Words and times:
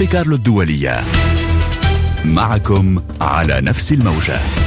مونتي 0.00 0.12
كارلو 0.12 0.36
الدولية. 0.36 1.04
معكم 2.24 3.02
على 3.20 3.60
نفس 3.60 3.92
الموجة. 3.92 4.65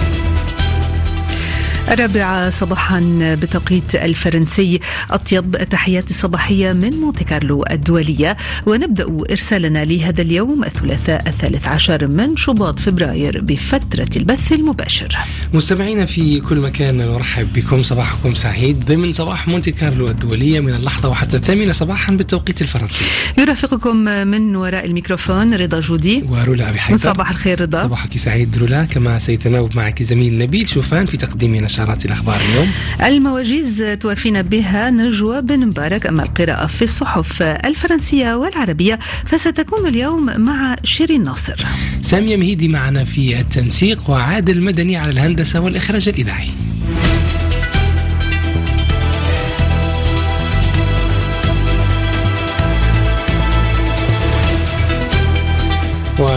الرابعة 1.92 2.50
صباحا 2.50 3.00
بتوقيت 3.42 3.96
الفرنسي. 3.96 4.80
أطيب 5.12 5.56
التحيات 5.56 6.10
الصباحية 6.10 6.74
من 6.74 6.90
مونتي 6.90 7.24
كارلو 7.24 7.66
الدولية. 7.72 8.38
ونبدأ 8.66 9.24
إرسالنا 9.32 9.86
لهذا 9.86 10.22
اليوم 10.22 10.64
الثلاثاء 10.64 11.24
الثالث 11.28 11.68
عشر 11.68 12.08
من 12.08 12.38
شباط 12.38 12.80
فبراير 12.80 13.42
بفترة 13.42 14.10
البث 14.16 14.52
المباشر. 14.52 15.18
مستمعينا 15.54 16.06
في 16.06 16.40
كل 16.40 16.58
مكان 16.58 16.98
نرحب 16.98 17.54
بكم. 17.54 17.84
صباحكم 17.84 18.34
سعيد. 18.34 18.86
ضمن 18.86 19.12
صباح 19.12 19.48
مونتي 19.48 19.72
كارلو 19.72 20.08
الدولية 20.08 20.60
من 20.60 20.74
اللحظة 20.74 21.10
وحتى 21.10 21.38
الثامنة 21.38 21.72
صباحا 21.72 22.12
بالتوقيت 22.12 22.62
الفرنسي. 22.62 23.06
يرافقكم 23.38 23.96
من 24.28 24.56
وراء 24.56 24.86
الميكروفون 24.86 25.54
رضا 25.54 25.80
جودي. 25.80 26.24
ورولا 26.30 26.70
أبي 26.70 26.80
حيدر. 26.80 27.00
صباح 27.00 27.30
الخير 27.30 27.62
رضا. 27.62 27.84
صباحك 27.84 28.18
سعيد 28.18 28.58
رولا. 28.58 28.86
كما 28.86 29.20
سيتناوب 29.20 29.76
معك 29.78 30.04
زميل 30.04 30.38
نبيل 30.38 30.70
شوفان 30.70 31.06
في 31.06 31.18
تقديم 31.18 31.56
نشاط 31.56 31.79
نشرات 31.80 32.06
الأخبار 32.06 32.42
اليوم. 32.50 32.68
المواجيز 33.04 33.98
توفينا 34.00 34.42
بها 34.42 34.90
نجوى 34.90 35.42
بن 35.42 35.60
مبارك 35.60 36.08
أما 36.08 36.24
القراءة 36.24 36.66
في 36.66 36.82
الصحف 36.82 37.42
الفرنسية 37.42 38.36
والعربية 38.36 39.00
فستكون 39.26 39.88
اليوم 39.88 40.42
مع 40.42 40.76
شيرين 40.84 41.24
ناصر. 41.24 41.66
سامية 42.02 42.38
مهيدي 42.38 42.68
معنا 42.68 43.04
في 43.04 43.40
التنسيق 43.40 44.10
وعادل 44.10 44.62
مدني 44.62 44.98
على 44.98 45.12
الهندسة 45.12 45.60
والإخراج 45.60 46.10
الإذاعي. 46.10 46.50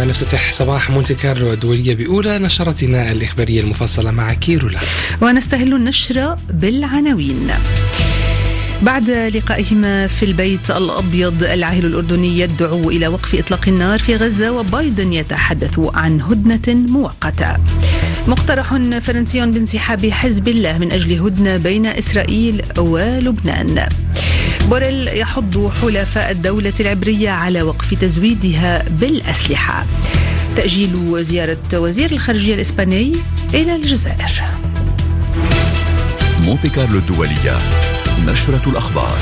ونفتتح 0.02 0.52
صباح 0.52 0.90
مونتي 0.90 1.14
كارلو 1.14 1.52
الدولية 1.52 1.94
بأولى 1.94 2.38
نشرتنا 2.38 3.12
الإخبارية 3.12 3.60
المفصلة 3.60 4.10
مع 4.10 4.34
كيرولا 4.34 4.80
ونستهل 5.20 5.74
النشرة 5.74 6.38
بالعناوين 6.50 7.50
بعد 8.82 9.10
لقائهما 9.10 10.06
في 10.06 10.24
البيت 10.24 10.70
الأبيض 10.70 11.44
العاهل 11.44 11.86
الأردني 11.86 12.40
يدعو 12.40 12.90
إلى 12.90 13.08
وقف 13.08 13.34
إطلاق 13.34 13.68
النار 13.68 13.98
في 13.98 14.16
غزة 14.16 14.52
وبايدن 14.52 15.12
يتحدث 15.12 15.80
عن 15.94 16.20
هدنة 16.20 16.88
مؤقتة. 16.88 17.56
مقترح 18.26 18.76
فرنسي 19.02 19.46
بانسحاب 19.46 20.06
حزب 20.06 20.48
الله 20.48 20.78
من 20.78 20.92
أجل 20.92 21.12
هدنة 21.20 21.56
بين 21.56 21.86
إسرائيل 21.86 22.62
ولبنان. 22.78 23.88
بوريل 24.70 25.08
يحض 25.08 25.72
حلفاء 25.82 26.30
الدولة 26.30 26.72
العبرية 26.80 27.30
على 27.30 27.62
وقف 27.62 27.94
تزويدها 27.94 28.84
بالأسلحة. 28.88 29.86
تأجيل 30.56 31.24
زيارة 31.24 31.58
وزير 31.74 32.12
الخارجية 32.12 32.54
الإسباني 32.54 33.12
إلى 33.54 33.76
الجزائر. 33.76 34.42
مونتي 36.40 36.68
كارلو 36.68 36.98
الدولية 36.98 37.58
نشرة 38.26 38.62
الأخبار 38.66 39.18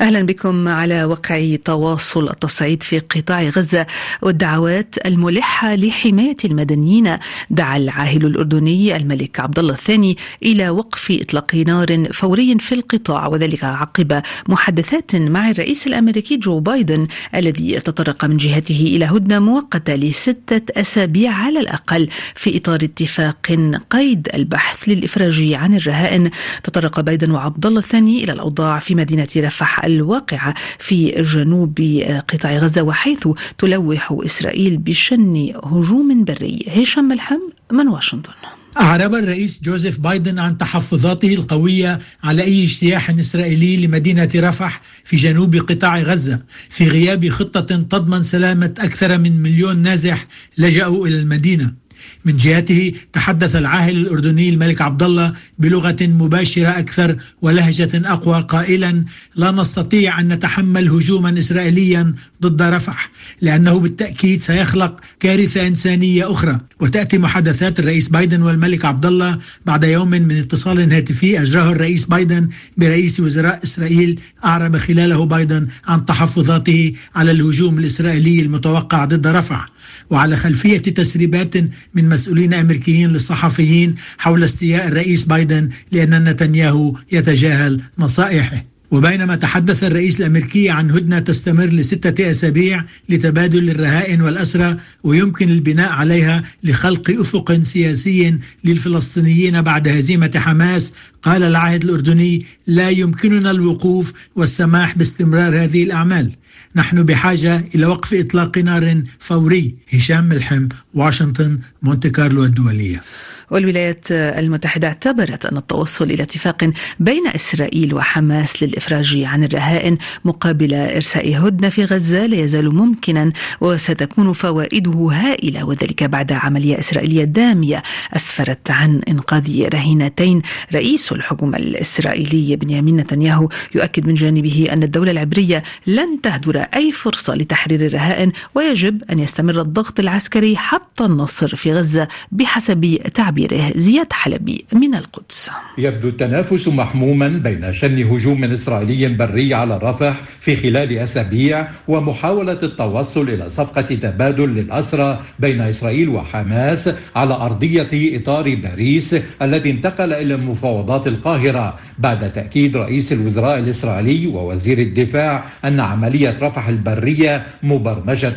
أهلا 0.00 0.22
بكم 0.22 0.68
على 0.68 1.04
وقع 1.04 1.56
تواصل 1.64 2.28
التصعيد 2.28 2.82
في 2.82 2.98
قطاع 2.98 3.42
غزة 3.42 3.86
والدعوات 4.22 4.94
الملحة 5.06 5.74
لحماية 5.74 6.36
المدنيين. 6.44 7.16
دعا 7.50 7.76
العاهل 7.76 8.26
الأردني 8.26 8.96
الملك 8.96 9.40
عبد 9.40 9.58
الله 9.58 9.72
الثاني 9.72 10.16
إلى 10.42 10.70
وقف 10.70 11.18
إطلاق 11.20 11.54
نار 11.54 12.12
فوري 12.12 12.58
في 12.58 12.74
القطاع 12.74 13.26
وذلك 13.26 13.64
عقب 13.64 14.22
محادثات 14.48 15.16
مع 15.16 15.50
الرئيس 15.50 15.86
الأمريكي 15.86 16.36
جو 16.36 16.60
بايدن 16.60 17.06
الذي 17.34 17.80
تطرق 17.80 18.24
من 18.24 18.36
جهته 18.36 18.92
إلى 18.96 19.04
هدنة 19.04 19.38
مؤقتة 19.38 19.94
لستة 19.94 20.80
أسابيع 20.80 21.32
على 21.32 21.60
الأقل 21.60 22.08
في 22.34 22.56
إطار 22.56 22.78
اتفاق 22.82 23.58
قيد 23.90 24.28
البحث 24.34 24.88
للإفراج 24.88 25.52
عن 25.52 25.74
الرهائن. 25.74 26.30
تطرق 26.64 27.00
بايدن 27.00 27.30
وعبد 27.30 27.66
الله 27.66 27.80
الثاني 27.80 28.24
إلى 28.24 28.32
الأوضاع 28.32 28.78
في 28.78 28.94
مدينة 28.94 29.28
رفح 29.36 29.85
الواقعة 29.86 30.54
في 30.78 31.22
جنوب 31.22 32.02
قطاع 32.28 32.56
غزة 32.58 32.82
وحيث 32.82 33.28
تلوح 33.58 34.18
إسرائيل 34.24 34.76
بشن 34.76 35.52
هجوم 35.64 36.24
بري. 36.24 36.64
هشام 36.68 37.04
ملحم 37.08 37.40
من 37.72 37.88
واشنطن. 37.88 38.32
أعرب 38.80 39.14
الرئيس 39.14 39.62
جوزيف 39.62 39.98
بايدن 39.98 40.38
عن 40.38 40.58
تحفظاته 40.58 41.34
القوية 41.34 41.98
على 42.24 42.42
أي 42.42 42.64
اجتياح 42.64 43.10
إسرائيلي 43.10 43.86
لمدينة 43.86 44.28
رفح 44.36 44.82
في 45.04 45.16
جنوب 45.16 45.56
قطاع 45.56 45.98
غزة. 45.98 46.38
في 46.70 46.88
غياب 46.88 47.28
خطة 47.28 47.60
تضمن 47.60 48.22
سلامة 48.22 48.74
أكثر 48.78 49.18
من 49.18 49.42
مليون 49.42 49.76
نازح 49.78 50.26
لجأوا 50.58 51.06
إلى 51.06 51.20
المدينة. 51.20 51.85
من 52.24 52.36
جهته 52.36 52.92
تحدث 53.12 53.56
العاهل 53.56 53.96
الأردني 53.96 54.48
الملك 54.48 54.82
عبد 54.82 55.02
الله 55.02 55.32
بلغة 55.58 55.96
مباشرة 56.00 56.68
أكثر 56.68 57.16
ولهجة 57.42 57.90
أقوى 57.94 58.40
قائلا 58.48 59.04
لا 59.36 59.50
نستطيع 59.50 60.20
أن 60.20 60.28
نتحمل 60.32 60.88
هجوما 60.88 61.38
اسرائيليا 61.38 62.14
ضد 62.42 62.62
رفح 62.62 63.10
لأنه 63.42 63.78
بالتأكيد 63.78 64.42
سيخلق 64.42 65.00
كارثة 65.20 65.66
إنسانية 65.66 66.32
أخرى. 66.32 66.60
وتأتي 66.80 67.18
محادثات 67.18 67.78
الرئيس 67.78 68.08
بايدن 68.08 68.42
والملك 68.42 68.84
عبد 68.84 69.06
الله 69.06 69.38
بعد 69.66 69.84
يوم 69.84 70.10
من 70.10 70.38
اتصال 70.38 70.92
هاتفي 70.92 71.42
أجراه 71.42 71.72
الرئيس 71.72 72.04
بايدن 72.04 72.48
برئيس 72.76 73.20
وزراء 73.20 73.60
إسرائيل 73.64 74.20
أعرب 74.44 74.76
خلاله 74.76 75.24
بايدن 75.24 75.66
عن 75.86 76.04
تحفظاته 76.04 76.92
على 77.14 77.30
الهجوم 77.30 77.78
الإسرائيلي 77.78 78.42
المتوقع 78.42 79.04
ضد 79.04 79.26
رفح. 79.26 79.68
وعلى 80.10 80.36
خلفية 80.36 80.78
تسريبات 80.78 81.54
من 81.94 82.08
مسؤولين 82.08 82.54
أمريكيين 82.54 83.08
للصحفيين 83.10 83.94
حول 84.18 84.44
استياء 84.44 84.88
الرئيس 84.88 85.24
بايدن 85.24 85.68
لأن 85.92 86.24
نتنياهو 86.24 86.94
يتجاهل 87.12 87.80
نصائحه. 87.98 88.75
وبينما 88.90 89.34
تحدث 89.36 89.84
الرئيس 89.84 90.20
الأمريكي 90.20 90.70
عن 90.70 90.90
هدنة 90.90 91.18
تستمر 91.18 91.64
لستة 91.64 92.30
أسابيع 92.30 92.84
لتبادل 93.08 93.70
الرهائن 93.70 94.20
والأسرى 94.20 94.76
ويمكن 95.04 95.50
البناء 95.50 95.92
عليها 95.92 96.42
لخلق 96.64 97.10
أفق 97.10 97.62
سياسي 97.62 98.38
للفلسطينيين 98.64 99.62
بعد 99.62 99.88
هزيمة 99.88 100.30
حماس. 100.36 100.92
قال 101.22 101.42
العاهد 101.42 101.84
الأردني 101.84 102.46
لا 102.66 102.90
يمكننا 102.90 103.50
الوقوف 103.50 104.12
والسماح 104.36 104.96
باستمرار 104.96 105.64
هذه 105.64 105.82
الأعمال. 105.84 106.30
نحن 106.76 107.02
بحاجة 107.02 107.64
إلى 107.74 107.86
وقف 107.86 108.14
إطلاق 108.14 108.58
نار 108.58 109.02
فوري. 109.18 109.74
هشام 109.92 110.24
ملحم 110.24 110.68
واشنطن 110.94 111.58
مونتي 111.82 112.10
كارلو 112.10 112.44
الدولية. 112.44 113.02
والولايات 113.50 114.10
المتحدة 114.10 114.88
اعتبرت 114.88 115.46
أن 115.46 115.56
التوصل 115.56 116.04
إلى 116.04 116.22
اتفاق 116.22 116.70
بين 117.00 117.26
إسرائيل 117.26 117.94
وحماس 117.94 118.62
للإفراج 118.62 119.22
عن 119.22 119.44
الرهائن 119.44 119.98
مقابل 120.24 120.74
إرساء 120.74 121.46
هدنة 121.46 121.68
في 121.68 121.84
غزة 121.84 122.26
لا 122.26 122.36
يزال 122.36 122.74
ممكنا 122.74 123.32
وستكون 123.60 124.32
فوائده 124.32 125.08
هائلة 125.12 125.64
وذلك 125.64 126.04
بعد 126.04 126.32
عملية 126.32 126.78
إسرائيلية 126.78 127.24
دامية 127.24 127.82
أسفرت 128.16 128.70
عن 128.70 129.00
إنقاذ 129.08 129.68
رهينتين. 129.74 130.42
رئيس 130.74 131.12
الحكومة 131.12 131.56
الإسرائيلي 131.56 132.56
بنيامين 132.56 132.96
نتنياهو 132.96 133.48
يؤكد 133.74 134.06
من 134.06 134.14
جانبه 134.14 134.66
أن 134.72 134.82
الدولة 134.82 135.10
العبرية 135.10 135.62
لن 135.86 136.20
تهدر 136.22 136.58
أي 136.60 136.92
فرصة 136.92 137.34
لتحرير 137.34 137.86
الرهائن 137.86 138.32
ويجب 138.54 139.02
أن 139.10 139.18
يستمر 139.18 139.60
الضغط 139.60 140.00
العسكري 140.00 140.56
حتى 140.56 141.04
النصر 141.04 141.56
في 141.56 141.72
غزة 141.72 142.08
بحسب 142.32 142.98
تعبير 143.14 143.35
تعبيره 143.36 143.72
زياد 143.76 144.12
حلبي 144.12 144.64
من 144.72 144.94
القدس. 144.94 145.50
يبدو 145.78 146.08
التنافس 146.08 146.68
محموما 146.68 147.28
بين 147.28 147.72
شن 147.72 148.02
هجوم 148.02 148.44
إسرائيلي 148.44 149.08
بري 149.08 149.54
على 149.54 149.78
رفح 149.82 150.20
في 150.40 150.56
خلال 150.56 150.98
أسابيع 150.98 151.68
ومحاولة 151.88 152.58
التوصل 152.62 153.28
إلى 153.28 153.50
صفقة 153.50 153.80
تبادل 153.82 154.48
للأسرى 154.48 155.20
بين 155.38 155.60
إسرائيل 155.60 156.08
وحماس 156.08 156.90
على 157.16 157.34
أرضية 157.34 158.16
إطار 158.16 158.54
باريس 158.54 159.16
الذي 159.42 159.70
انتقل 159.70 160.12
إلى 160.12 160.36
مفاوضات 160.36 161.06
القاهرة 161.06 161.78
بعد 161.98 162.32
تأكيد 162.32 162.76
رئيس 162.76 163.12
الوزراء 163.12 163.58
الإسرائيلي 163.58 164.26
ووزير 164.26 164.78
الدفاع 164.78 165.44
أن 165.64 165.80
عملية 165.80 166.36
رفح 166.40 166.68
البرية 166.68 167.46
مبرمجة. 167.62 168.36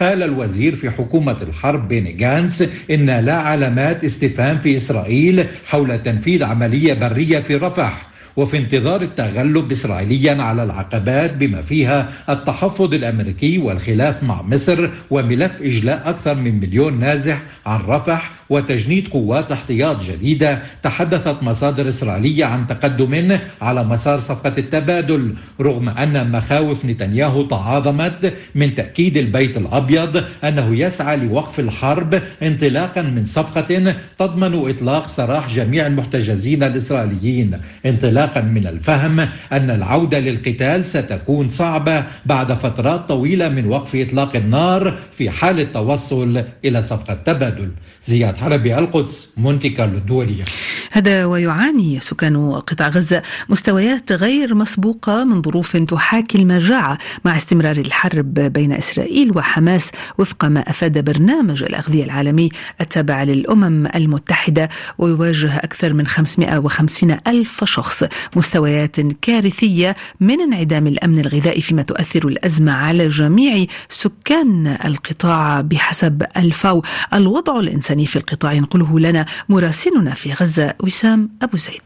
قال 0.00 0.22
الوزير 0.22 0.76
في 0.76 0.90
حكومة 0.90 1.36
الحرب 1.42 1.88
بين 1.88 2.16
جانس 2.16 2.64
إن 2.90 3.10
لا 3.10 3.34
علامات 3.34 4.04
استفهام 4.30 4.58
في 4.58 4.76
إسرائيل 4.76 5.46
حول 5.66 6.02
تنفيذ 6.02 6.44
عملية 6.44 6.94
برية 6.94 7.40
في 7.40 7.56
رفح. 7.56 8.09
وفي 8.40 8.56
انتظار 8.56 9.02
التغلب 9.02 9.72
إسرائيليا 9.72 10.42
على 10.42 10.62
العقبات 10.62 11.34
بما 11.34 11.62
فيها 11.62 12.08
التحفظ 12.28 12.94
الأمريكي 12.94 13.58
والخلاف 13.58 14.22
مع 14.22 14.42
مصر 14.42 14.88
وملف 15.10 15.52
إجلاء 15.62 16.02
أكثر 16.06 16.34
من 16.34 16.60
مليون 16.60 17.00
نازح 17.00 17.42
عن 17.66 17.80
رفح 17.80 18.30
وتجنيد 18.50 19.08
قوات 19.08 19.52
احتياط 19.52 20.02
جديدة 20.02 20.62
تحدثت 20.82 21.42
مصادر 21.42 21.88
إسرائيلية 21.88 22.44
عن 22.44 22.66
تقدم 22.66 23.38
على 23.62 23.84
مسار 23.84 24.20
صفقة 24.20 24.52
التبادل 24.58 25.34
رغم 25.60 25.88
أن 25.88 26.30
مخاوف 26.32 26.84
نتنياهو 26.84 27.42
تعاظمت 27.42 28.32
من 28.54 28.74
تأكيد 28.74 29.16
البيت 29.16 29.56
الأبيض 29.56 30.24
أنه 30.44 30.76
يسعى 30.76 31.16
لوقف 31.16 31.60
الحرب 31.60 32.22
انطلاقا 32.42 33.02
من 33.02 33.26
صفقة 33.26 33.94
تضمن 34.18 34.70
إطلاق 34.70 35.06
سراح 35.06 35.54
جميع 35.54 35.86
المحتجزين 35.86 36.62
الإسرائيليين. 36.62 37.58
انطلاقا 37.86 38.29
من 38.38 38.66
الفهم 38.66 39.20
أن 39.52 39.70
العودة 39.70 40.18
للقتال 40.18 40.84
ستكون 40.84 41.48
صعبة 41.50 42.04
بعد 42.26 42.52
فترات 42.52 43.08
طويلة 43.08 43.48
من 43.48 43.66
وقف 43.66 43.96
إطلاق 43.96 44.36
النار 44.36 44.98
في 45.12 45.30
حال 45.30 45.60
التوصل 45.60 46.44
إلى 46.64 46.82
صفقة 46.82 47.14
تبادل. 47.14 47.70
زياد 48.06 48.36
حلبي 48.36 48.78
القدس 48.78 49.32
مونتي 49.36 49.68
كارلو 49.68 49.98
الدولية. 49.98 50.44
هذا 50.92 51.24
ويعاني 51.24 52.00
سكان 52.00 52.52
قطاع 52.52 52.88
غزة. 52.88 53.22
مستويات 53.48 54.12
غير 54.12 54.54
مسبوقة 54.54 55.24
من 55.24 55.42
ظروف 55.42 55.76
تحاكي 55.76 56.38
المجاعة 56.38 56.98
مع 57.24 57.36
استمرار 57.36 57.76
الحرب 57.76 58.34
بين 58.34 58.72
إسرائيل 58.72 59.36
وحماس 59.36 59.90
وفق 60.18 60.44
ما 60.44 60.60
أفاد 60.60 61.04
برنامج 61.04 61.62
الأغذية 61.62 62.04
العالمي 62.04 62.48
التابع 62.80 63.22
للأمم 63.22 63.86
المتحدة 63.94 64.68
ويواجه 64.98 65.56
أكثر 65.56 65.92
من 65.92 66.06
550 66.06 67.16
ألف 67.26 67.64
شخص. 67.64 68.04
مستويات 68.36 69.00
كارثية 69.00 69.96
من 70.20 70.40
انعدام 70.40 70.86
الأمن 70.86 71.18
الغذائي 71.18 71.62
فيما 71.62 71.82
تؤثر 71.82 72.28
الأزمة 72.28 72.72
على 72.72 73.08
جميع 73.08 73.66
سكان 73.88 74.66
القطاع 74.84 75.60
بحسب 75.60 76.22
الفاو. 76.36 76.82
الوضع 77.14 77.60
الإنساني 77.60 78.06
في 78.06 78.16
القطاع 78.16 78.52
ينقله 78.52 79.00
لنا 79.00 79.26
مراسلنا 79.48 80.14
في 80.14 80.32
غزة 80.32 80.74
وسام 80.80 81.30
أبو 81.42 81.56
زيد. 81.56 81.80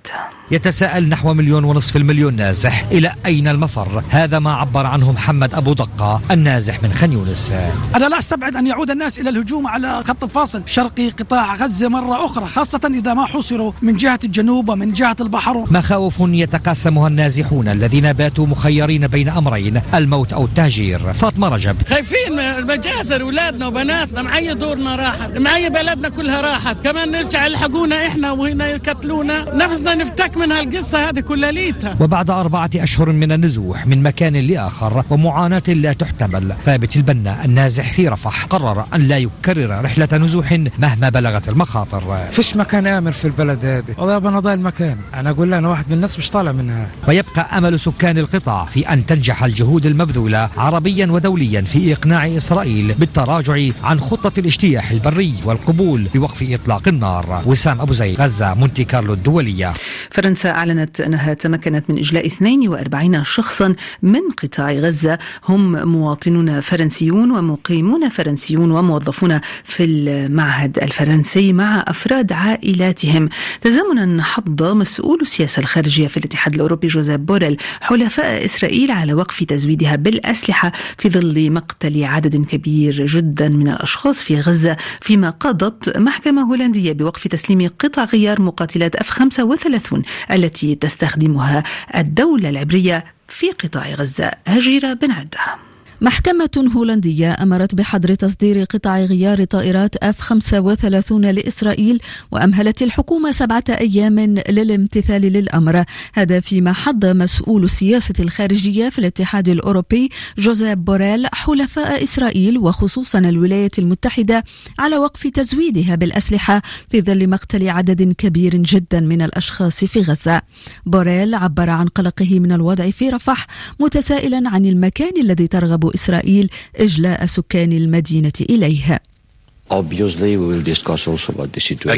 يتساءل 0.50 1.08
نحو 1.08 1.34
مليون 1.34 1.64
ونصف 1.64 1.96
المليون 1.96 2.36
نازح 2.36 2.86
إلى 2.92 3.14
أين 3.26 3.48
المفر؟ 3.48 4.02
هذا 4.08 4.38
ما 4.38 4.52
عبر 4.52 4.86
عنه 4.86 5.12
محمد 5.12 5.54
أبو 5.54 5.72
دقة 5.72 6.20
النازح 6.30 6.82
من 6.82 6.92
خان 6.92 7.12
يونس. 7.12 7.52
أنا 7.96 8.08
لا 8.08 8.18
أستبعد 8.18 8.56
أن 8.56 8.66
يعود 8.66 8.90
الناس 8.90 9.18
إلى 9.18 9.30
الهجوم 9.30 9.66
على 9.66 10.02
خط 10.02 10.24
الفاصل 10.24 10.62
شرقي 10.66 11.10
قطاع 11.10 11.54
غزة 11.54 11.88
مرة 11.88 12.24
أخرى 12.24 12.46
خاصة 12.46 12.80
إذا 12.94 13.14
ما 13.14 13.26
حصروا 13.26 13.72
من 13.82 13.96
جهة 13.96 14.18
الجنوب 14.24 14.68
ومن 14.68 14.92
جهة 14.92 15.16
البحر. 15.20 15.66
مخاوف 15.70 16.13
يتقاسمها 16.20 17.08
النازحون 17.08 17.68
الذين 17.68 18.12
باتوا 18.12 18.46
مخيرين 18.46 19.06
بين 19.06 19.28
أمرين 19.28 19.80
الموت 19.94 20.32
أو 20.32 20.44
التهجير. 20.44 21.12
فاطمة 21.12 21.48
رجب. 21.48 21.76
خايفين 21.88 22.38
المجازر 22.38 23.22
أولادنا 23.22 23.66
وبناتنا 23.66 24.22
معي 24.22 24.54
دورنا 24.54 24.96
راحت 24.96 25.38
معي 25.38 25.70
بلدنا 25.70 26.08
كلها 26.08 26.40
راحت. 26.40 26.76
كمان 26.84 27.12
نرجع 27.12 27.46
يلحقونا 27.46 28.06
إحنا 28.06 28.30
وهنا 28.30 28.66
يقتلونا. 28.66 29.54
نفسنا 29.54 29.94
نفتك 29.94 30.36
من 30.36 30.52
هالقصة 30.52 31.08
هذه 31.08 31.20
كلها 31.20 31.52
ليتها. 31.52 31.96
وبعد 32.00 32.30
أربعة 32.30 32.70
أشهر 32.76 33.12
من 33.12 33.32
النزوح 33.32 33.86
من 33.86 34.02
مكان 34.02 34.36
لآخر 34.36 35.04
ومعاناة 35.10 35.62
لا 35.68 35.92
تحتمل. 35.92 36.54
ثابت 36.64 36.96
البنا 36.96 37.44
النازح 37.44 37.92
في 37.92 38.08
رفح 38.08 38.44
قرر 38.44 38.84
أن 38.94 39.00
لا 39.00 39.18
يكرر 39.18 39.84
رحلة 39.84 40.08
نزوح 40.12 40.52
مهما 40.78 41.08
بلغت 41.08 41.48
المخاطر. 41.48 42.18
فيش 42.30 42.56
مكان 42.56 42.86
آمن 42.86 43.10
في 43.10 43.24
البلد 43.24 43.64
هذه. 43.64 43.94
والله 43.98 44.28
أنا 44.28 44.40
ضايل 44.40 44.58
المكان 44.58 44.96
أنا 45.14 45.30
أقول 45.30 45.50
له 45.50 45.58
أنا 45.58 45.68
واحد 45.68 45.90
من 45.90 46.00
الناس 46.04 46.18
مش 46.18 46.30
طالع 46.30 46.52
منها. 46.52 46.88
ويبقى 47.08 47.58
أمل 47.58 47.80
سكان 47.80 48.18
القطاع 48.18 48.64
في 48.64 48.92
أن 48.92 49.06
تنجح 49.06 49.44
الجهود 49.44 49.86
المبذولة 49.86 50.50
عربيا 50.56 51.06
ودوليا 51.06 51.60
في 51.60 51.92
إقناع 51.92 52.36
إسرائيل 52.36 52.94
بالتراجع 52.94 53.72
عن 53.82 54.00
خطة 54.00 54.32
الاجتياح 54.40 54.90
البري 54.90 55.34
والقبول 55.44 56.08
بوقف 56.14 56.42
إطلاق 56.50 56.88
النار. 56.88 57.42
وسام 57.46 57.80
أبو 57.80 57.92
زيد 57.92 58.20
غزة 58.20 58.54
مونتي 58.54 58.84
كارلو 58.84 59.12
الدولية. 59.12 59.72
فرنسا 60.10 60.50
أعلنت 60.50 61.00
أنها 61.00 61.34
تمكنت 61.34 61.90
من 61.90 61.98
إجلاء 61.98 62.26
42 62.26 63.24
شخصا 63.24 63.74
من 64.02 64.20
قطاع 64.42 64.72
غزة. 64.72 65.18
هم 65.48 65.88
مواطنون 65.88 66.60
فرنسيون 66.60 67.30
ومقيمون 67.30 68.08
فرنسيون 68.08 68.70
وموظفون 68.70 69.40
في 69.64 69.84
المعهد 69.84 70.78
الفرنسي 70.78 71.52
مع 71.52 71.84
أفراد 71.88 72.32
عائلاتهم. 72.32 73.28
تزامنا 73.60 74.22
حض 74.22 74.62
مسؤول 74.62 75.20
السياسة 75.20 75.60
الخارجية 75.60 75.93
في 75.94 76.16
الاتحاد 76.16 76.54
الأوروبي 76.54 76.86
جوزيف 76.86 77.16
بوريل 77.16 77.56
حلفاء 77.80 78.44
إسرائيل 78.44 78.90
على 78.90 79.14
وقف 79.14 79.42
تزويدها 79.42 79.96
بالأسلحة 79.96 80.72
في 80.98 81.08
ظل 81.08 81.50
مقتل 81.50 82.04
عدد 82.04 82.44
كبير 82.44 83.06
جدا 83.06 83.48
من 83.48 83.68
الأشخاص 83.68 84.22
في 84.22 84.40
غزة. 84.40 84.76
فيما 85.00 85.30
قضت 85.30 85.98
محكمة 85.98 86.42
هولندية 86.42 86.92
بوقف 86.92 87.28
تسليم 87.28 87.70
قطع 87.78 88.04
غيار 88.04 88.40
مقاتلات 88.40 88.96
أف 88.96 89.10
35 89.10 90.02
التي 90.30 90.74
تستخدمها 90.74 91.62
الدولة 91.96 92.48
العبرية 92.48 93.04
في 93.28 93.50
قطاع 93.50 93.94
غزة. 93.94 94.30
هجيرة 94.46 94.92
بن 94.92 95.10
عدة. 95.10 95.73
محكمة 96.04 96.70
هولندية 96.76 97.36
أمرت 97.42 97.74
بحظر 97.74 98.14
تصدير 98.14 98.64
قطع 98.64 98.98
غيار 98.98 99.44
طائرات 99.44 99.96
اف 99.96 100.20
35 100.20 101.30
لإسرائيل 101.30 102.00
وأمهلت 102.32 102.82
الحكومة 102.82 103.32
سبعة 103.32 103.64
أيام 103.68 104.18
للامتثال 104.48 105.22
للأمر. 105.22 105.84
هذا 106.14 106.40
فيما 106.40 106.72
حض 106.72 107.06
مسؤول 107.06 107.64
السياسة 107.64 108.14
الخارجية 108.20 108.88
في 108.88 108.98
الاتحاد 108.98 109.48
الأوروبي 109.48 110.10
جوزيف 110.38 110.78
بوريل 110.78 111.26
حلفاء 111.32 112.02
إسرائيل 112.02 112.58
وخصوصا 112.58 113.18
الولايات 113.18 113.78
المتحدة 113.78 114.44
على 114.78 114.96
وقف 114.98 115.26
تزويدها 115.26 115.94
بالأسلحة 115.94 116.62
في 116.90 117.00
ظل 117.00 117.30
مقتل 117.30 117.68
عدد 117.68 118.12
كبير 118.12 118.56
جدا 118.56 119.00
من 119.00 119.22
الأشخاص 119.22 119.84
في 119.84 120.00
غزة. 120.00 120.42
بوريل 120.86 121.34
عبر 121.34 121.70
عن 121.70 121.86
قلقه 121.86 122.40
من 122.40 122.52
الوضع 122.52 122.90
في 122.90 123.10
رفح 123.10 123.46
متسائلا 123.80 124.42
عن 124.50 124.66
المكان 124.66 125.12
الذي 125.20 125.46
ترغب 125.46 125.93
إسرائيل 125.94 126.50
إجلاء 126.76 127.26
سكان 127.26 127.72
المدينة 127.72 128.32
إليه 128.50 129.00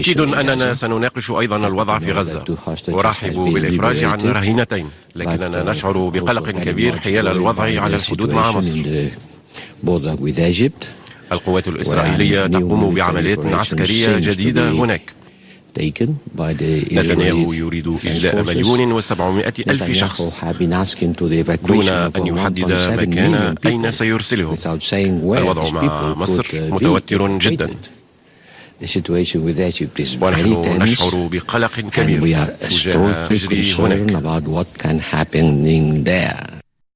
أكيد 0.00 0.20
أننا 0.20 0.74
سنناقش 0.74 1.30
أيضا 1.30 1.56
الوضع 1.68 1.98
في 1.98 2.12
غزة. 2.12 2.44
أرحب 2.88 3.34
بالإفراج 3.34 4.04
عن 4.04 4.20
رهينتين 4.20 4.86
لكننا 5.16 5.70
نشعر 5.70 6.08
بقلق 6.08 6.50
كبير 6.50 6.96
حيال 6.98 7.28
الوضع 7.28 7.62
على 7.82 7.96
الحدود 7.96 8.30
مع 8.30 8.50
مصر. 8.52 8.76
القوات 11.32 11.68
الإسرائيلية 11.68 12.46
تقوم 12.46 12.94
بعمليات 12.94 13.46
عسكرية 13.46 14.16
جديدة 14.18 14.70
هناك. 14.70 15.02
نتنياهو 16.92 17.52
يريد 17.52 17.88
إجلاء 18.04 18.44
مليون 18.44 18.92
وسبعمائة 18.92 19.52
ألف 19.68 19.90
شخص. 19.90 20.36
دون 21.66 21.88
أن 21.88 22.26
يحدد 22.26 22.72
مكان 23.00 23.54
أين 23.66 23.92
سيرسلهم 23.92 24.56
الوضع 25.38 25.70
مع 25.70 26.14
مصر 26.14 26.46
متوتر 26.54 27.38
جدا. 27.38 27.70
ونحن 30.20 30.82
نشعر 30.82 31.28
بقلق 31.32 31.80
كبير 31.80 32.44
تجاه 32.44 32.96
ما 32.96 33.28
يجري 33.30 33.74
هناك. 33.74 34.22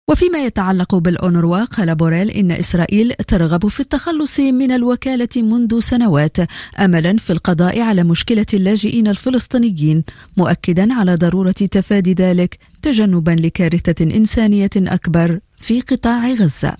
وفيما 0.08 0.44
يتعلق 0.44 0.94
بالأونروا 0.94 1.64
قال 1.64 1.94
بوريل 1.94 2.30
إن 2.30 2.50
إسرائيل 2.50 3.12
ترغب 3.14 3.68
في 3.68 3.80
التخلص 3.80 4.40
من 4.40 4.72
الوكالة 4.72 5.28
منذ 5.36 5.80
سنوات 5.80 6.36
أملا 6.78 7.16
في 7.16 7.32
القضاء 7.32 7.80
على 7.80 8.02
مشكلة 8.02 8.46
اللاجئين 8.54 9.08
الفلسطينيين 9.08 10.04
مؤكدا 10.36 10.94
على 10.94 11.14
ضرورة 11.14 11.52
تفادي 11.52 12.12
ذلك 12.12 12.58
تجنبا 12.82 13.30
لكارثة 13.30 14.04
إنسانية 14.04 14.70
أكبر. 14.76 15.40
في 15.60 15.80
قطاع 15.80 16.28
غزة. 16.28 16.76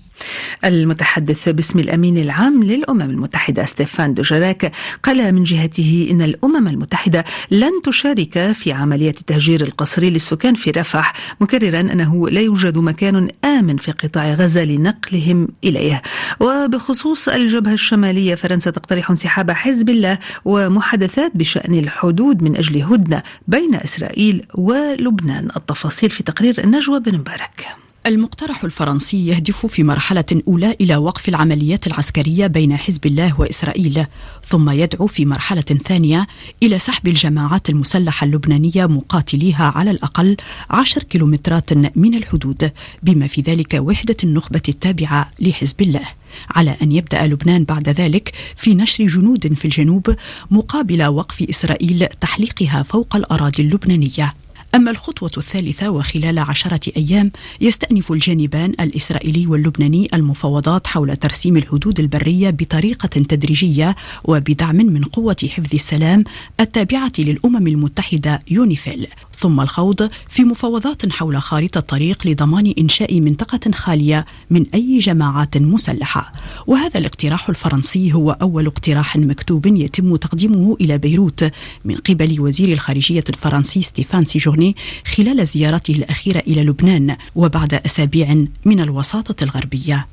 المتحدث 0.65 1.49
باسم 1.49 1.79
الأمين 1.79 2.19
العام 2.19 2.63
للأمم 2.63 3.03
المتحدة 3.03 3.65
ستيفان 3.65 4.15
دوجاراك 4.15 4.73
قال 5.03 5.35
من 5.35 5.45
جهته 5.45 6.09
إن 6.11 6.23
الأمم 6.23 6.69
المتحدة 6.69 7.25
لن 7.51 7.73
تشارك 7.85 8.53
في 8.53 8.73
عملية 8.73 9.15
التهجير 9.21 9.61
القسري 9.61 10.11
للسكان 10.11 10.55
في 10.55 10.71
رفح 10.71 11.13
مكررا 11.41 11.81
أنه 11.81 12.29
لا 12.29 12.41
يوجد 12.41 12.79
مكان 12.79 13.29
آمن 13.45 13.77
في 13.77 13.93
قطاع 13.93 14.35
غزة 14.35 14.65
لنقلهم 14.65 15.49
إليه. 15.65 16.03
وبخصوص 16.41 17.29
الجبهة 17.29 17.73
الشمالية 17.73 18.35
فرنسا 18.35 18.71
تقترح 18.71 19.11
انسحاب 19.11 19.51
حزب 19.51 19.89
الله 19.89 20.19
ومحادثات 20.45 21.33
بشأن 21.35 21.75
الحدود 21.75 22.43
من 22.43 22.57
أجل 22.57 22.83
هدنة 22.83 23.23
بين 23.49 23.75
إسرائيل 23.75 24.47
ولبنان. 24.55 25.49
التفاصيل 25.57 26.11
في 26.11 26.23
تقرير 26.23 26.67
نجوى 26.67 27.01
بن 27.01 27.19
مبارك. 27.19 27.67
المقترح 28.11 28.65
الفرنسي 28.65 29.27
يهدف 29.27 29.67
في 29.67 29.83
مرحلة 29.83 30.25
أولى 30.49 30.77
إلى 30.81 30.97
وقف 30.97 31.29
العمليات 31.29 31.87
العسكرية 31.87 32.47
بين 32.47 32.77
حزب 32.77 33.07
الله 33.07 33.41
وإسرائيل 33.41 34.07
ثم 34.45 34.71
يدعو 34.71 35.07
في 35.07 35.27
مرحلة 35.27 35.63
ثانية 35.63 36.27
إلى 36.63 36.79
سحب 36.79 37.09
الجماعات 37.09 37.71
المسلحة 37.71 38.25
اللبنانية 38.25 38.87
مقاتليها 38.87 39.73
على 39.77 39.91
الأقل 39.91 40.37
عشر 40.71 41.03
كيلومترات 41.03 41.73
من 41.97 42.15
الحدود 42.15 42.73
بما 43.03 43.27
في 43.27 43.41
ذلك 43.41 43.75
وحدة 43.75 44.17
النخبة 44.25 44.63
التابعة 44.69 45.31
لحزب 45.41 45.83
الله. 45.83 46.07
على 46.51 46.77
أن 46.83 46.93
يبدأ 46.93 47.27
لبنان 47.27 47.65
بعد 47.65 47.89
ذلك 47.89 48.33
في 48.57 48.75
نشر 48.75 49.07
جنود 49.07 49.55
في 49.55 49.65
الجنوب 49.65 50.15
مقابل 50.51 51.07
وقف 51.07 51.43
إسرائيل 51.51 52.07
تحليقها 52.21 52.83
فوق 52.83 53.17
الأراضي 53.17 53.63
اللبنانية. 53.63 54.35
أما 54.75 54.91
الخطوة 54.91 55.31
الثالثة 55.37 55.91
وخلال 55.91 56.39
عشرة 56.39 56.81
أيام 56.97 57.31
يستأنف 57.61 58.13
الجانبان 58.13 58.71
الإسرائيلي 58.71 59.47
واللبناني 59.47 60.09
المفاوضات 60.15 60.87
حول 60.87 61.17
ترسيم 61.17 61.57
الحدود 61.57 62.01
البرية 62.01 62.51
بطريقة 62.51 63.09
تدريجية 63.09 63.97
وبدعم 64.25 64.77
من 64.77 65.05
قوة 65.05 65.37
حفظ 65.49 65.75
السلام 65.75 66.25
التابعة 66.61 67.13
للأمم 67.19 67.67
المتحدة 67.67 68.43
يونيفيل. 68.51 69.07
ثم 69.41 69.61
الخوض 69.61 70.11
في 70.29 70.45
مفاوضات 70.45 71.13
حول 71.13 71.43
خارطة 71.43 71.81
طريق 71.81 72.27
لضمان 72.27 72.75
إنشاء 72.79 73.21
منطقة 73.21 73.71
خالية 73.75 74.27
من 74.51 74.67
أي 74.75 74.99
جماعات 74.99 75.57
مسلحة. 75.57 76.33
وهذا 76.67 76.99
الاقتراح 76.99 77.49
الفرنسي 77.49 78.13
هو 78.13 78.31
أول 78.31 78.67
اقتراح 78.67 79.17
مكتوب 79.17 79.67
يتم 79.67 80.17
تقديمه 80.17 80.77
إلى 80.81 80.99
بيروت 80.99 81.51
من 81.85 81.97
قبل 81.97 82.41
وزير 82.41 82.73
الخارجية 82.73 83.25
الفرنسي 83.29 83.83
ستيفان 83.83 84.27
سيجورني 84.27 84.77
خلال 85.17 85.47
زيارته 85.47 85.93
الأخيرة 85.93 86.39
إلى 86.47 86.65
لبنان 86.65 87.17
وبعد 87.35 87.75
أسابيع 87.75 88.47
من 88.65 88.81
الوساطة 88.81 89.45
الغربية. 89.45 90.07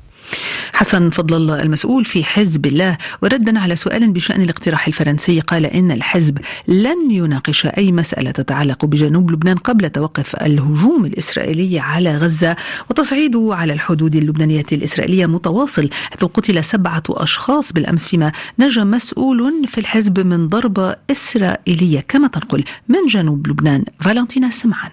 حسن 0.72 1.10
فضل 1.10 1.36
الله 1.36 1.62
المسؤول 1.62 2.04
في 2.04 2.24
حزب 2.24 2.66
الله 2.66 2.98
وردا 3.22 3.58
على 3.58 3.76
سؤال 3.76 4.12
بشأن 4.12 4.42
الاقتراح 4.42 4.86
الفرنسي 4.86 5.40
قال 5.40 5.66
إن 5.66 5.90
الحزب 5.90 6.38
لن 6.68 7.10
يناقش 7.10 7.66
أي 7.66 7.92
مسألة 7.92 8.30
تتعلق 8.30 8.84
بجنوب 8.84 9.30
لبنان 9.30 9.56
قبل 9.56 9.90
توقف 9.90 10.36
الهجوم 10.36 11.04
الإسرائيلي 11.04 11.78
على 11.78 12.16
غزة 12.16 12.56
وتصعيده 12.90 13.48
على 13.52 13.72
الحدود 13.72 14.16
اللبنانية 14.16 14.66
الإسرائيلية 14.72 15.26
متواصل 15.26 15.90
حيث 16.10 16.24
قتل 16.24 16.64
سبعة 16.64 17.02
أشخاص 17.08 17.72
بالأمس 17.72 18.06
فيما 18.06 18.32
نجا 18.58 18.84
مسؤول 18.84 19.68
في 19.68 19.78
الحزب 19.78 20.18
من 20.18 20.48
ضربة 20.48 20.96
إسرائيلية. 21.10 22.04
كما 22.08 22.28
تنقل 22.28 22.64
من 22.88 23.06
جنوب 23.06 23.48
لبنان 23.48 23.84
فالنتينا 24.00 24.50
سمعان. 24.50 24.90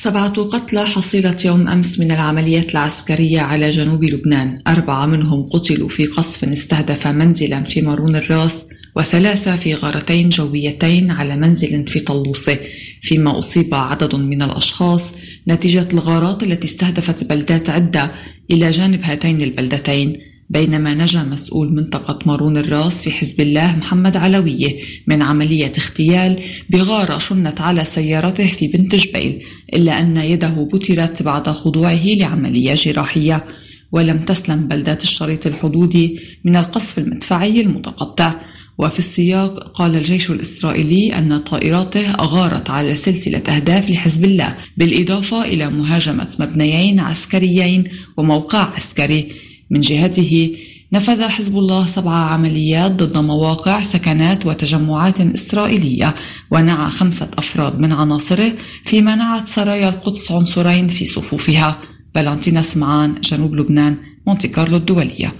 سبعة 0.00 0.42
قتلى 0.42 0.86
حصيلة 0.86 1.36
يوم 1.44 1.68
أمس 1.68 2.00
من 2.00 2.12
العمليات 2.12 2.70
العسكرية 2.70 3.40
على 3.40 3.70
جنوب 3.70 4.04
لبنان. 4.04 4.58
أربعة 4.66 5.06
منهم 5.06 5.42
قتلوا 5.42 5.88
في 5.88 6.06
قصف 6.06 6.44
استهدف 6.44 7.06
منزلا 7.06 7.62
في 7.62 7.80
مارون 7.80 8.16
الراس 8.16 8.66
وثلاثة 8.96 9.56
في 9.56 9.74
غارتين 9.74 10.28
جويتين 10.28 11.10
على 11.10 11.36
منزل 11.36 11.86
في 11.86 12.00
طلوسة. 12.00 12.58
فيما 13.02 13.38
أصيب 13.38 13.74
عدد 13.74 14.14
من 14.14 14.42
الأشخاص 14.42 15.12
نتيجة 15.48 15.88
الغارات 15.92 16.42
التي 16.42 16.66
استهدفت 16.66 17.24
بلدات 17.24 17.70
عدة 17.70 18.10
إلى 18.50 18.70
جانب 18.70 19.00
هاتين 19.02 19.40
البلدتين. 19.40 20.16
بينما 20.50 20.94
نجا 20.94 21.22
مسؤول 21.22 21.74
منطقة 21.74 22.18
مارون 22.26 22.56
الراس 22.56 23.02
في 23.02 23.10
حزب 23.10 23.40
الله 23.40 23.76
محمد 23.76 24.16
علوية 24.16 24.76
من 25.06 25.22
عملية 25.22 25.72
اغتيال 25.78 26.40
بغارة 26.70 27.18
شنت 27.18 27.60
على 27.60 27.84
سيارته 27.84 28.46
في 28.46 28.66
بنت 28.68 28.94
جبيل 28.94 29.42
إلا 29.74 30.00
أن 30.00 30.16
يده 30.16 30.68
بترت 30.72 31.22
بعد 31.22 31.48
خضوعه 31.48 32.06
لعملية 32.06 32.74
جراحية. 32.74 33.44
ولم 33.92 34.20
تسلم 34.20 34.68
بلدات 34.68 35.02
الشريط 35.02 35.46
الحدودي 35.46 36.20
من 36.44 36.56
القصف 36.56 36.98
المدفعي 36.98 37.60
المتقطع. 37.60 38.34
وفي 38.78 38.98
السياق 38.98 39.72
قال 39.72 39.96
الجيش 39.96 40.30
الإسرائيلي 40.30 41.18
أن 41.18 41.38
طائراته 41.38 42.10
أغارت 42.10 42.70
على 42.70 42.94
سلسلة 42.94 43.42
أهداف 43.48 43.90
لحزب 43.90 44.24
الله 44.24 44.56
بالإضافة 44.76 45.44
إلى 45.44 45.70
مهاجمة 45.70 46.36
مبنيين 46.40 47.00
عسكريين 47.00 47.84
وموقع 48.16 48.74
عسكري. 48.76 49.47
من 49.70 49.80
جهته 49.80 50.56
نفذ 50.92 51.28
حزب 51.28 51.58
الله 51.58 51.86
سبع 51.86 52.12
عمليات 52.12 52.92
ضد 53.02 53.18
مواقع 53.18 53.80
سكنات 53.80 54.46
وتجمعات 54.46 55.20
إسرائيلية 55.20 56.14
ونعى 56.50 56.90
خمسة 56.90 57.28
أفراد 57.38 57.80
من 57.80 57.92
عناصره 57.92 58.52
فيما 58.84 59.14
نعت 59.14 59.48
سرايا 59.48 59.88
القدس 59.88 60.32
عنصرين 60.32 60.88
في 60.88 61.04
صفوفها. 61.06 61.78
فالنتينا 62.14 62.62
سمعان 62.62 63.20
جنوب 63.20 63.54
لبنان 63.54 63.96
مونتي 64.28 64.48
كارلو 64.48 64.76
الدولية. 64.76 65.32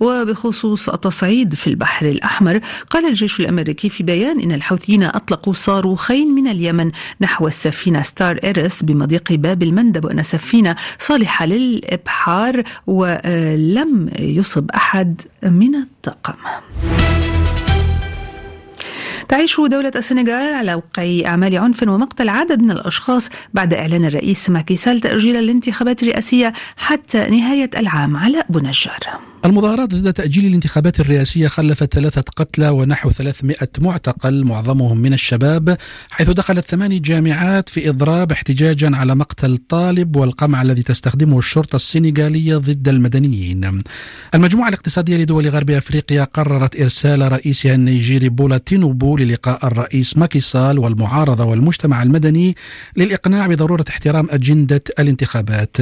وبخصوص 0.00 0.88
التصعيد 0.88 1.54
في 1.54 1.66
البحر 1.66 2.06
الأحمر 2.06 2.60
قال 2.90 3.06
الجيش 3.06 3.40
الأمريكي 3.40 3.88
في 3.88 4.02
بيان 4.02 4.40
إن 4.40 4.52
الحوثيين 4.52 5.02
أطلقوا 5.02 5.52
صاروخين 5.52 6.34
من 6.34 6.48
اليمن 6.48 6.90
نحو 7.20 7.48
السفينة 7.48 8.02
ستار 8.02 8.38
إيرس 8.44 8.82
بمضيق 8.82 9.32
باب 9.32 9.62
المندب 9.62 10.04
وأن 10.04 10.18
السفينة 10.18 10.76
صالحة 10.98 11.46
للإبحار 11.46 12.62
ولم 12.86 14.10
يصب 14.18 14.70
أحد 14.70 15.20
من 15.42 15.74
الطاقم. 15.74 16.34
تعيش 19.28 19.60
دولة 19.60 19.92
السنغال 19.96 20.54
على 20.54 20.74
وقع 20.74 21.20
أعمال 21.26 21.58
عنف 21.58 21.82
ومقتل 21.82 22.28
عدد 22.28 22.62
من 22.62 22.70
الأشخاص 22.70 23.28
بعد 23.54 23.74
إعلان 23.74 24.04
الرئيس 24.04 24.50
ماكي 24.50 24.76
سال 24.76 25.00
تأجيل 25.00 25.36
الانتخابات 25.36 26.02
الرئاسية 26.02 26.52
حتى 26.76 27.18
نهاية 27.18 27.70
العام 27.76 28.16
على 28.16 28.44
بنجار 28.48 29.31
المظاهرات 29.44 29.94
ضد 29.94 30.12
تأجيل 30.12 30.46
الانتخابات 30.46 31.00
الرئاسية 31.00 31.48
خلفت 31.48 31.94
ثلاثة 31.94 32.24
قتلى 32.36 32.68
ونحو 32.68 33.10
300 33.10 33.56
معتقل 33.78 34.44
معظمهم 34.44 34.98
من 34.98 35.12
الشباب 35.12 35.76
حيث 36.10 36.30
دخلت 36.30 36.64
ثماني 36.64 36.98
جامعات 36.98 37.68
في 37.68 37.88
إضراب 37.88 38.32
احتجاجا 38.32 38.96
على 38.96 39.14
مقتل 39.14 39.58
طالب 39.68 40.16
والقمع 40.16 40.62
الذي 40.62 40.82
تستخدمه 40.82 41.38
الشرطة 41.38 41.76
السنغالية 41.76 42.56
ضد 42.56 42.88
المدنيين. 42.88 43.82
المجموعة 44.34 44.68
الاقتصادية 44.68 45.16
لدول 45.16 45.48
غرب 45.48 45.70
أفريقيا 45.70 46.24
قررت 46.24 46.80
إرسال 46.80 47.32
رئيسها 47.32 47.74
النيجيري 47.74 48.28
بولا 48.28 48.58
تينوبو 48.58 49.16
للقاء 49.16 49.66
الرئيس 49.66 50.16
ماكيسال 50.16 50.78
والمعارضة 50.78 51.44
والمجتمع 51.44 52.02
المدني 52.02 52.56
للإقناع 52.96 53.46
بضرورة 53.46 53.84
احترام 53.88 54.26
أجندة 54.30 54.82
الانتخابات. 54.98 55.76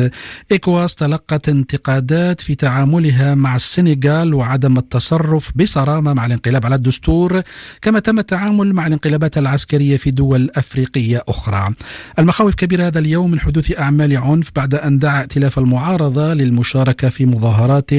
إيكواس 0.53 0.95
تلقت 0.95 1.49
انتقادات 1.49 2.41
في 2.41 2.55
تعاملها 2.55 3.35
مع 3.35 3.50
السنغال 3.57 4.35
وعدم 4.35 4.79
التصرف 4.79 5.53
بصرامة 5.55 6.13
مع 6.13 6.27
الانقلاب 6.27 6.67
على 6.67 6.75
الدستور 6.75 7.43
كما 7.83 8.01
تم 8.01 8.19
التعامل 8.19 8.73
مع 8.73 8.87
الانقلابات 8.87 9.39
العسكرية 9.39 9.97
في 9.97 10.11
دول 10.11 10.51
أفريقية 10.57 11.23
أخرى. 11.29 11.75
المخاوف 12.19 12.55
كبيرة 12.55 12.87
هذا 12.87 12.99
اليوم 12.99 13.31
من 13.31 13.41
حدوث 13.41 13.79
أعمال 13.79 14.17
عنف 14.17 14.51
بعد 14.57 14.75
أن 14.75 14.99
دعا 14.99 15.21
ائتلاف 15.21 15.59
المعارضة 15.59 16.35
للمشاركة 16.35 17.09
في 17.09 17.27
مظاهرات 17.27 17.91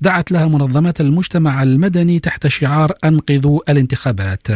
دعت 0.00 0.32
لها 0.32 0.46
منظمات 0.46 1.00
المجتمع 1.00 1.62
المدني 1.62 2.18
تحت 2.18 2.46
شعار 2.46 2.92
أنقذوا 3.04 3.60
الانتخابات. 3.68 4.48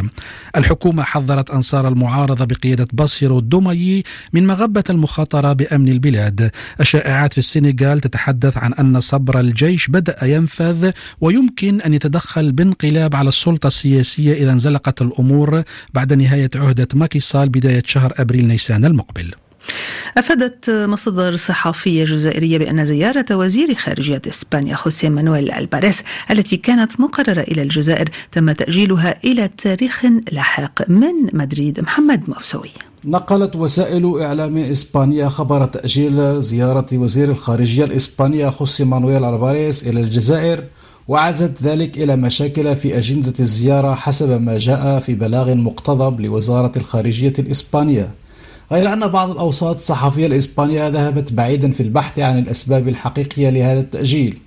الحكومة 0.56 1.02
حذرت 1.02 1.50
أنصار 1.50 1.88
المعارضة 1.88 2.44
بقيادة 2.44 2.88
باسيرو 2.92 3.40
دومايي 3.40 4.02
من 4.32 4.46
مغبة 4.46 4.84
المخاطرة 4.90 5.52
بأمن 5.52 5.88
البلاد. 5.88 6.50
الشائعات 6.80 7.32
في 7.32 7.38
السنغال 7.38 8.00
تتحدث 8.00 8.56
عن 8.56 8.74
أن 8.74 9.00
صبر 9.00 9.40
الجيش 9.40 9.88
بدأ 9.88 10.23
ينفذ 10.24 10.90
ويمكن 11.20 11.80
أن 11.80 11.94
يتدخل 11.94 12.52
بانقلاب 12.52 13.16
على 13.16 13.28
السلطة 13.28 13.66
السياسية 13.66 14.34
إذا 14.34 14.52
انزلقت 14.52 15.02
الأمور 15.02 15.62
بعد 15.94 16.12
نهاية 16.12 16.50
عهدة 16.54 16.88
ماكي 16.94 17.20
سال 17.20 17.48
بداية 17.48 17.82
شهر 17.86 18.12
أبريل 18.16 18.46
نيسان 18.46 18.84
المقبل. 18.84 19.34
أفادت 20.18 20.70
مصادر 20.70 21.36
صحفية 21.36 22.04
جزائرية 22.04 22.58
بأن 22.58 22.84
زيارة 22.84 23.36
وزير 23.36 23.74
خارجية 23.74 24.22
إسبانيا 24.28 24.76
خوسيه 24.76 25.08
مانويل 25.08 25.52
ألباريس 25.52 25.98
التي 26.30 26.56
كانت 26.56 27.00
مقررة 27.00 27.40
إلى 27.40 27.62
الجزائر 27.62 28.08
تم 28.32 28.52
تأجيلها 28.52 29.16
إلى 29.24 29.48
تاريخ 29.58 30.06
لاحق 30.32 30.90
من 30.90 31.14
مدريد 31.32 31.80
محمد 31.80 32.22
موسوي. 32.28 32.70
نقلت 33.06 33.56
وسائل 33.56 34.22
إعلام 34.22 34.56
إسبانيا 34.56 35.28
خبر 35.28 35.64
تأجيل 35.64 36.42
زيارة 36.42 36.86
وزير 36.92 37.30
الخارجية 37.30 37.84
الإسبانية 37.84 38.48
خوسي 38.48 38.84
مانويل 38.84 39.24
الباريس 39.24 39.88
إلى 39.88 40.00
الجزائر 40.00 40.64
وعزت 41.08 41.62
ذلك 41.62 41.98
إلى 41.98 42.16
مشاكل 42.16 42.76
في 42.76 42.98
أجندة 42.98 43.34
الزيارة 43.40 43.94
حسب 43.94 44.40
ما 44.40 44.58
جاء 44.58 44.98
في 44.98 45.14
بلاغ 45.14 45.54
مقتضب 45.54 46.20
لوزارة 46.20 46.72
الخارجية 46.76 47.32
الإسبانية. 47.38 48.10
غير 48.72 48.92
أن 48.92 49.06
بعض 49.06 49.30
الأوساط 49.30 49.74
الصحفية 49.74 50.26
الإسبانية 50.26 50.88
ذهبت 50.88 51.32
بعيدا 51.32 51.70
في 51.70 51.82
البحث 51.82 52.18
عن 52.18 52.38
الأسباب 52.38 52.88
الحقيقية 52.88 53.50
لهذا 53.50 53.80
التأجيل. 53.80 54.38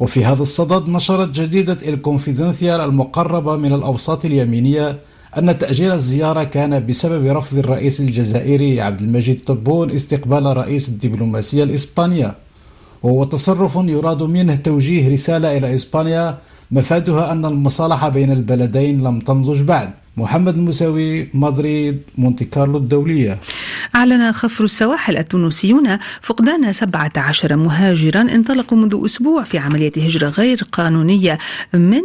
وفي 0.00 0.24
هذا 0.24 0.42
الصدد 0.42 0.88
نشرت 0.88 1.28
جريدة 1.28 1.78
الكونفيدنسيال 1.88 2.80
المقربة 2.80 3.56
من 3.56 3.72
الأوساط 3.72 4.24
اليمينية 4.24 4.98
أن 5.38 5.58
تأجيل 5.58 5.92
الزيارة 5.92 6.44
كان 6.44 6.86
بسبب 6.86 7.26
رفض 7.26 7.58
الرئيس 7.58 8.00
الجزائري 8.00 8.80
عبد 8.80 9.00
المجيد 9.00 9.40
تبون 9.46 9.90
استقبال 9.90 10.56
رئيس 10.56 10.88
الدبلوماسية 10.88 11.64
الإسبانية. 11.64 12.34
وهو 13.02 13.24
تصرف 13.24 13.76
يراد 13.76 14.22
منه 14.22 14.56
توجيه 14.56 15.12
رسالة 15.12 15.56
إلى 15.56 15.74
إسبانيا 15.74 16.38
مفادها 16.70 17.32
أن 17.32 17.44
المصالحة 17.44 18.08
بين 18.08 18.32
البلدين 18.32 19.04
لم 19.04 19.18
تنضج 19.18 19.62
بعد. 19.62 19.90
محمد 20.16 20.56
المساوي 20.56 21.28
مدريد 21.34 22.02
مونتي 22.18 22.44
كارلو 22.44 22.78
الدولية. 22.78 23.38
أعلن 23.96 24.32
خفر 24.32 24.64
السواحل 24.64 25.16
التونسيون 25.16 25.98
فقدان 26.22 26.72
17 26.72 27.56
مهاجرا 27.56 28.20
انطلقوا 28.20 28.78
منذ 28.78 29.00
أسبوع 29.04 29.42
في 29.44 29.58
عملية 29.58 29.92
هجرة 29.96 30.28
غير 30.28 30.66
قانونية 30.72 31.38
من 31.74 32.02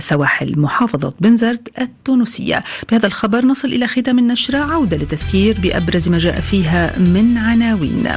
سواحل 0.00 0.60
محافظة 0.60 1.14
بنزرت 1.20 1.80
التونسية. 1.80 2.64
بهذا 2.90 3.06
الخبر 3.06 3.44
نصل 3.44 3.68
إلى 3.68 3.86
ختام 3.86 4.18
النشرة. 4.18 4.58
عودة 4.58 4.96
للتذكير 4.96 5.60
بأبرز 5.60 6.08
ما 6.08 6.18
جاء 6.18 6.40
فيها 6.40 6.98
من 6.98 7.38
عناوين. 7.38 8.08